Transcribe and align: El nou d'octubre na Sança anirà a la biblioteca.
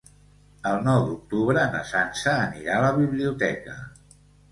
El 0.69 0.77
nou 0.85 1.03
d'octubre 1.09 1.65
na 1.75 1.81
Sança 1.89 2.33
anirà 2.47 2.79
a 2.79 2.83
la 2.87 2.91
biblioteca. 2.97 3.77